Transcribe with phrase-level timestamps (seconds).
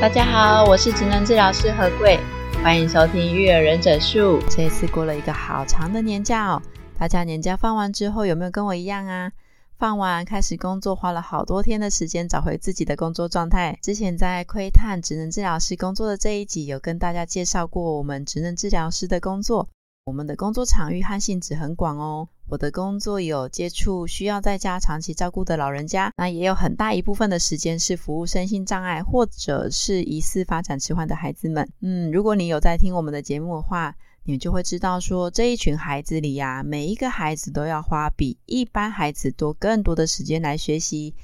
[0.00, 2.18] 大家好，我是职能治疗师何贵，
[2.64, 4.40] 欢迎收听育儿忍者术。
[4.48, 6.62] 这一次过了一个好长的年假哦，
[6.98, 9.30] 大家年假放完之后有没有跟我一样啊？
[9.76, 13.78] 放完开始工作，花了好多天的时间找回自己的工作状态。
[13.82, 19.68] 之前在窥探职能治疗师工作的这一集，有跟大家介绍过我们职能治疗师的工作。
[20.10, 22.28] 我们的工作场域和性质很广哦。
[22.48, 31.70] 我的工作有接触需要在家长期照顾的老人家，那也有很大一部分的时间是服务身心障碍或者是疑似发展迟缓的孩子们。
[31.80, 41.14] 嗯，如果你有在听我们的节目的话，你就会知道说，这一群孩子里呀，每一个孩子都要花比一般孩子多更多的时间来学习。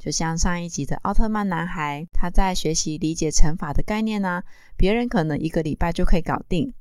[0.00, 4.42] 就像上一集的奥特曼男孩，他在学习理解乘法的概念呢，
[4.76, 6.74] 别人可能一个礼拜就可以搞定。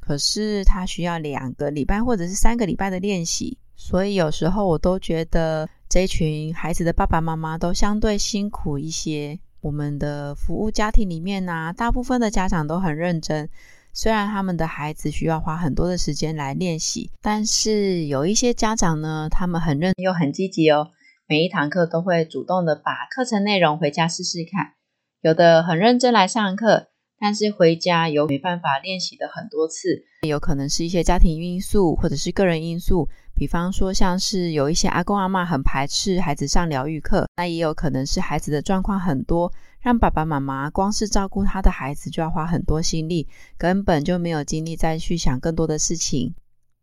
[0.00, 9.38] 可是他需要两个礼拜或者是三个礼拜的练习，所以有时候我都觉得这群孩子的爸爸妈妈都相对辛苦一些。
[9.60, 13.46] 我们的服务家庭里面呢、大部分的家长都很认真，
[13.92, 20.88] 虽然他们的孩子需要花很多的时间来练习，但是有一些家长呢，他们很认又很积极哦，
[21.26, 24.72] 每一堂课都会主动的把课程内容回家试试看，
[25.20, 26.88] 有的很认真来上课。
[27.20, 46.34] 但是回家有没办法练习的很多次，有可能是一些家庭因素或者是个人因素，比方说像是有一些阿公阿嬷很排斥孩子上疗愈课，那也有可能是孩子的状况很多，让爸爸妈妈光是照顾他的孩子就要花很多心力，根本就没有精力再去想更多的事情。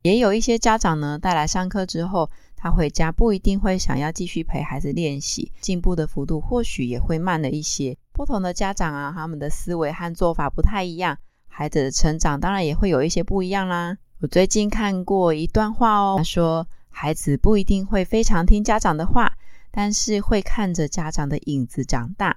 [0.03, 2.30] 也有一些家长呢，带来上课之后，
[2.67, 7.97] 他回家不一定会想要继续陪孩子练习，进步的幅度或许也会慢了一些。
[8.11, 11.17] 不同的家长啊，他们的思维和做法不太一样，
[11.47, 13.97] 孩子的成长当然也会有一些不一样啦。
[14.19, 19.31] 我最近看过一段话哦，他说孩子不一定会非常听家长的话，
[19.72, 22.35] 但是会看着家长的影子长大。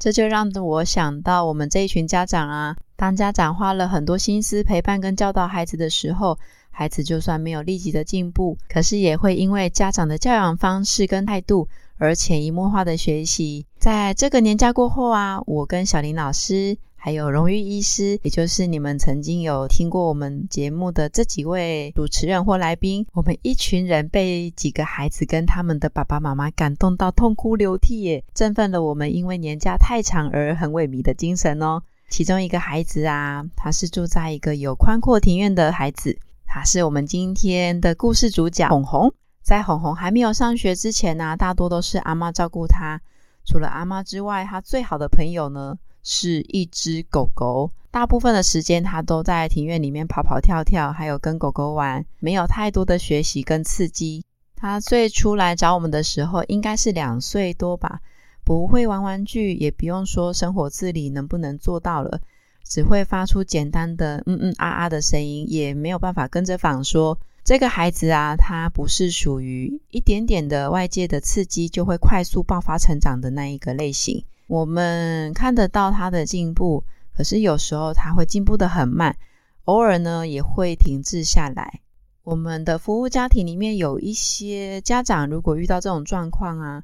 [0.00, 6.36] 这就让我想到我们这一群家长啊，当家长花了很多心思陪伴跟教导孩子的时候，
[6.70, 13.66] 孩子就算没有立即的进步，可是也会因为家长的教养方式跟态度而潜移默化的学习。
[13.78, 31.82] 在这个年假过后啊，我跟小林老师还有荣誉医师，也就是你们曾经有听过我们节目的这几位主持人或来宾，我们一群人被几个孩子跟他们的爸爸妈妈感动到痛哭流涕耶，振奋了我们因为年假太长而很萎靡的精神哦。
[32.10, 36.18] 其中一个孩子啊，他是住在一个有宽阔庭院的孩子，
[36.52, 39.14] 他是我们今天的故事主角红红。
[39.40, 43.00] 在红红还没有上学之前呢、大多都是阿妈照顾他。
[43.46, 47.70] 除了阿妈之外，他最好的朋友呢是一只狗狗。
[47.92, 54.24] 大部分的时间，他都在庭院里面跑跑跳跳，还有跟狗狗玩，没有太多的学习跟刺激。
[54.56, 58.00] 他最初来找我们的时候，应该是两岁多吧，
[58.44, 62.20] 不会玩玩具，也不用说生活自理能不能做到了，
[62.64, 67.18] 只会发出简单的嗯嗯啊啊的声音，也没有办法跟着仿说。
[67.42, 74.22] 这个孩子啊，他不是属于一点点的外界的刺激就会快速爆发成长的那一个类型。
[74.46, 76.84] 我们看得到他的进步，
[77.16, 79.16] 可是有时候他会进步得很慢，
[79.64, 81.80] 偶尔呢也会停滞下来。
[82.22, 86.82] 我们的服务家庭里面有一些家长，如果遇到这种状况啊，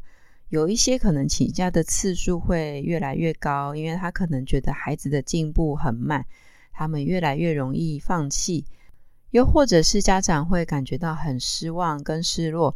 [0.48, 6.24] 有一些可能请假的次数会越来越高，因为他可能觉得孩子的进步很慢，
[6.72, 8.64] 他们越来越容易放弃。
[9.32, 12.74] 又或者是家长会感觉到很失望跟失落，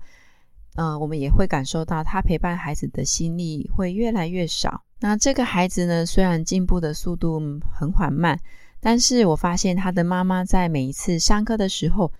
[0.74, 4.82] 嗯、我们也会感受到他陪伴孩子的心力会越来越少。
[4.98, 7.40] 那这个孩子呢，虽然进步的速度
[7.72, 8.38] 很缓慢，
[8.80, 12.12] 但是我发现他的妈妈在每一次上课的时候，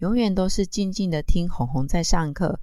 [0.00, 2.60] 永远都是静静的听红红在上课，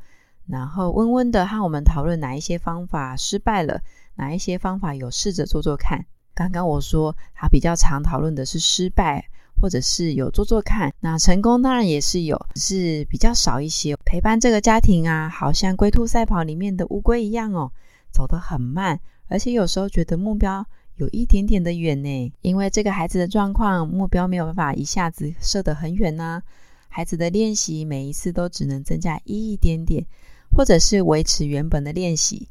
[0.48, 3.82] 然后温温的和我们讨论哪一些方法失败了，
[4.16, 6.06] 哪一些方法有试着做做看。
[6.34, 9.26] 刚刚我说他比较常讨论的是失败。
[9.62, 13.96] 或者是有做做看，那成功当然也是有，是比较少一些。
[14.04, 17.72] 陪伴这个家庭啊，好像龟兔赛跑里面的乌龟一样哦，
[18.12, 19.00] 走得很慢，
[19.30, 20.66] 而且有时候觉得目标
[20.96, 22.34] 有一点点的远呢。
[22.42, 26.42] 因为这个孩子的状况，目标没有办法一下子设得很远呢、
[26.90, 30.06] 孩子的练习每一次都只能增加一点点，
[30.56, 32.48] 或者是维持原本的练习。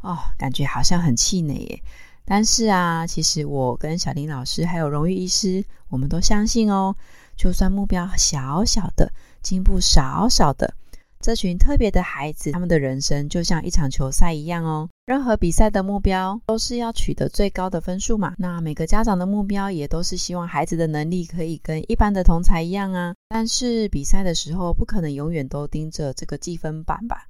[0.00, 1.82] 哦，感觉好像很气馁耶。
[2.24, 6.94] 但是啊，其实我跟小林老师还有荣誉医师，我们都相信哦，
[7.36, 9.12] 就算目标小小的，
[9.42, 10.74] 进步少少的，
[11.20, 14.88] 这群特别的孩子，他们的人生就像一场球赛一样哦。
[15.06, 18.34] 任何比赛的目标都是要取得最高的分数嘛。
[18.38, 23.14] 那每个家长的目标也都是希望孩子的能力可以跟一般的同才一样啊。
[23.28, 27.28] 但是比赛的时候，不可能永远都盯着这个计分板吧？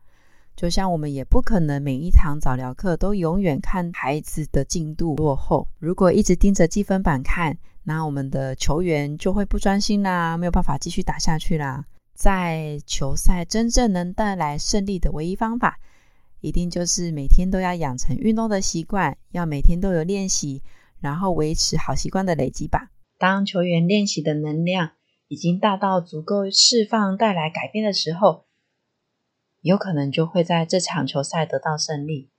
[0.56, 5.68] 就像我们也不可能每一堂早疗课都永远看孩子的进度落后。
[5.78, 11.84] 如果一直盯着积分板看，那我们的球员就会不专心啦，没有办法继续打下去啦。
[12.14, 15.78] 在球赛真正能带来胜利的唯一方法，
[16.40, 20.62] 一定就是每天都要养成运动的习惯，要每天都有练习，
[21.00, 22.90] 然后维持好习惯的累积吧。
[23.18, 24.92] 当球员练习的能量
[25.28, 28.44] 已经大到足够释放带来改变的时候，
[29.62, 32.30] 有可能就会在这场球赛得到胜利。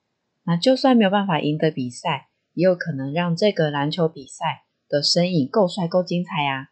[0.44, 6.68] 那就算没有办法赢得比赛，也有可能让这个篮球比赛的身影够帅、够精彩呀、啊。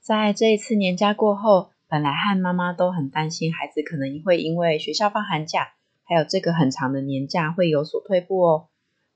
[0.00, 5.74] 在这一次年假过后，本来和妈妈都很担心孩子可能会因为学校放寒假，
[6.04, 8.68] 还有这个很长的年假会有所退步哦。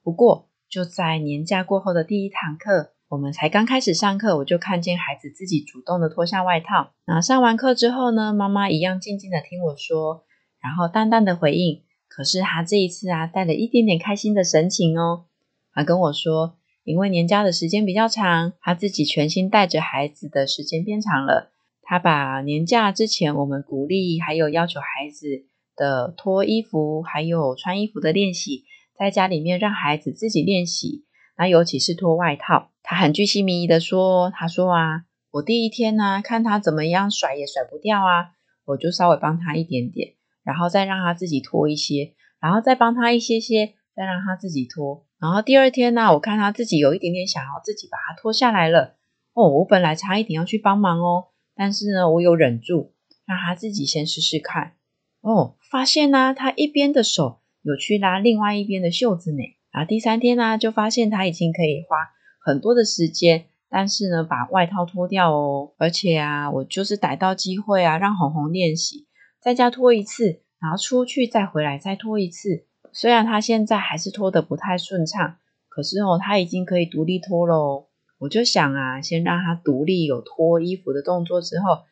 [0.02, 2.92] 不过就在年假过后的第一堂课。
[3.10, 6.90] 我们才刚开始上课，我就看见孩子自己主动的脱下外套。
[7.06, 10.24] 那上完课之后呢，妈妈一样静静的听我说，
[10.60, 11.82] 然后淡淡的回应。
[12.06, 15.24] 可是他这一次啊，带了一点点开心的神情哦。
[15.72, 21.50] 他跟我说，因为年假的时间比较长，他自己全心带着孩子的时间变长了。
[21.80, 25.46] 他把年假之前我们鼓励还有要求孩子
[25.78, 28.64] 的脱衣服还有穿衣服的练习，
[28.98, 31.04] 在家里面让孩子自己练习。
[31.38, 38.32] 那尤其是脱外套，他很巨细靡遗的说：“他说啊，我第一天呢、看他怎么样甩也甩不掉啊，
[38.64, 45.06] 我就稍微帮他一点点，然后再让他自己脱一些，然后再帮他一些些，再让他自己脱。
[45.20, 48.96] 然后第二天呢、我看他自己有一点点想要自己把它脱下来了。
[49.32, 52.94] 哦，我本来差一点要去帮忙哦，但是呢，我有忍住，
[53.24, 54.72] 让他自己先试试看。
[55.20, 61.96] 哦，发现呢、他一边的手有去拉另外一边的袖子呢。”然后第三天呢、就发现他已经可以花
[62.44, 65.72] 很多的时间，但是呢，把外套脱掉哦。
[65.76, 69.06] 而且啊，我就是逮到机会啊，让红红练习，
[69.40, 72.66] 在家脱一次，然后出去再回来再脱一次。
[72.92, 75.36] 虽然他现在还是脱得不太顺畅，
[75.68, 77.84] 可是哦，他已经可以独立脱了哦。
[78.18, 81.82] 我就想啊，先让他独立有脱衣服的动作之后，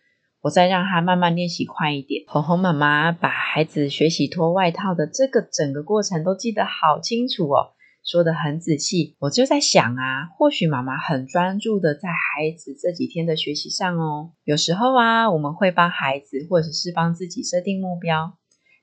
[0.42, 2.24] 我再让他慢慢练习快一点。
[2.28, 7.72] 红红妈妈把孩子学习脱外套的这个整个过程都记得好清楚哦，
[8.04, 9.16] 说得很仔细。
[9.18, 14.32] 我就在想啊，或许妈妈很专注的在孩子这几天的学习上哦。
[14.44, 18.34] 有时候啊，我们会帮孩子或者是帮自己设定目标，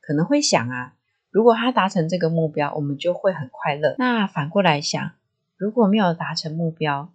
[0.01, 0.95] 可能会想啊，
[1.31, 3.95] 如果他达成这个目标，我们就会很快乐。
[3.97, 5.11] 那反过来想，
[5.55, 7.13] 如果没有达成目标，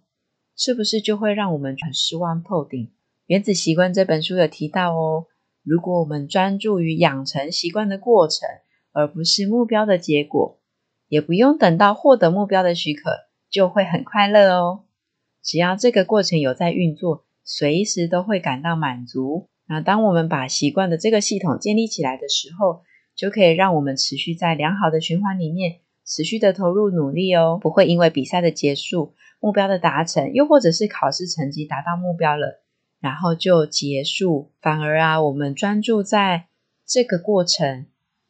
[0.55, 2.87] 是不是就会让我们很失望透顶？
[3.29, 5.27] 《原子习惯》这本书有提到哦，
[5.61, 8.49] 如果我们专注于养成习惯的过程，
[8.91, 10.59] 而不是目标的结果，
[11.09, 13.11] 也不用等到获得目标的许可，
[13.47, 14.85] 就会很快乐哦。
[15.43, 19.47] 只要这个过程有在运作，随时都会感到满足。
[19.67, 22.81] 那当我们把习惯的这个系统建立起来的时候，
[23.15, 32.63] 就可以让我们持续在良好的循环里面，持续的投入努力哦，不会因为比赛的结束、目标的达成，又或者是考试成绩达到目标了。
[32.99, 36.47] 然后就结束，反而啊，我们专注在
[36.85, 37.85] 这个过程，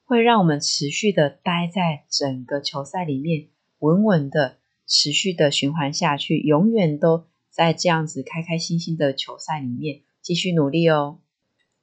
[0.05, 3.47] 会让我们持续的待在整个球赛里面，
[3.79, 11.19] 稳稳的持续的循环下去，永远都在这样子开开心心的球赛里面继续努力哦。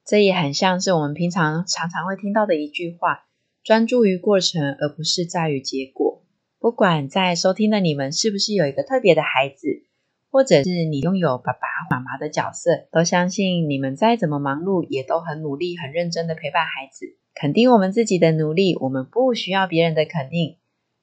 [0.05, 3.25] 这也很像是我们平常常常会听到的一句话：
[3.63, 6.23] 专注于过程，而不是在于结果。
[6.59, 9.86] 不管在收听的你们是不是有一个特别的孩子。
[10.37, 18.77] 或者是你拥有爸爸妈妈的角色，都相信你们再怎么忙碌，也都很努力、很认真的陪伴孩子，肯定我们自己的努力。
[18.79, 20.57] 我们不需要别人的肯定，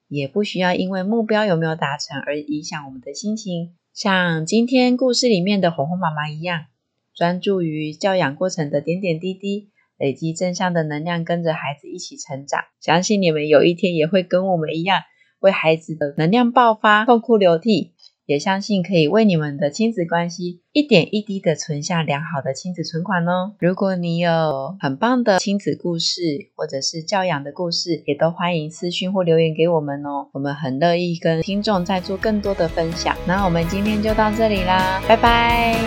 [0.07, 3.75] 也不需要因为目标有没有达成而影响我们的心情。
[3.93, 6.67] 像今天故事里面的红红妈妈一样，
[7.13, 12.61] 专注于教养过程的点点滴滴，累积正向的能量，跟着孩子一起成长。
[12.79, 15.01] 相信你们有一天也会跟我们一样，
[15.41, 17.94] 为孩子的能量爆发，痛哭流涕。
[18.27, 23.53] 也相信可以为你们的亲子关系一点一滴的存下良好的亲子存款哦。
[23.59, 26.21] 如果你有很棒的亲子故事，
[26.55, 30.27] 或者是教养的故事，也都欢迎私讯或留言给我们哦。
[30.33, 33.15] 我们很乐意跟听众再做更多的分享。
[33.27, 35.77] 那我们今天就到这里啦，拜拜。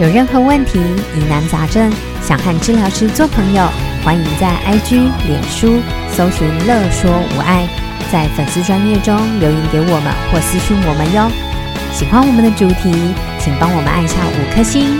[0.00, 1.92] 有任何问题、疑难杂症，
[2.22, 3.62] 想和治疗师做朋友，
[4.02, 4.96] 欢迎在 IG、
[5.28, 5.78] 脸书
[6.10, 7.68] 搜寻“乐说无碍”。
[8.10, 11.51] 在粉丝专页中留言给我们或私讯我们哟。
[11.92, 12.90] 喜欢我们的主题，
[13.38, 14.98] 请帮我们按下五颗星，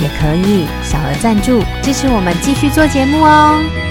[0.00, 3.87] 也可以小额赞助支持我们继续做节目哦。